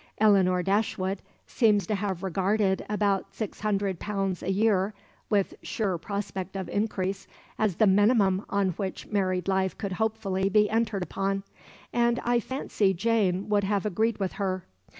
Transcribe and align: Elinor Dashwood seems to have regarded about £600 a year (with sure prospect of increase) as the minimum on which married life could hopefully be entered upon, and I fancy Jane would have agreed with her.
Elinor 0.17 0.63
Dashwood 0.63 1.21
seems 1.45 1.85
to 1.85 1.93
have 1.93 2.23
regarded 2.23 2.83
about 2.89 3.33
£600 3.33 4.41
a 4.41 4.51
year 4.51 4.95
(with 5.29 5.53
sure 5.61 5.99
prospect 5.99 6.55
of 6.55 6.67
increase) 6.69 7.27
as 7.59 7.75
the 7.75 7.85
minimum 7.85 8.43
on 8.49 8.69
which 8.69 9.05
married 9.11 9.47
life 9.47 9.77
could 9.77 9.91
hopefully 9.91 10.49
be 10.49 10.67
entered 10.71 11.03
upon, 11.03 11.43
and 11.93 12.19
I 12.25 12.39
fancy 12.39 12.95
Jane 12.95 13.47
would 13.49 13.63
have 13.65 13.85
agreed 13.85 14.17
with 14.17 14.31
her. 14.41 14.65